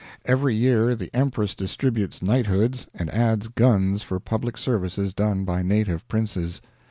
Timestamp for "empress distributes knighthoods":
1.15-2.87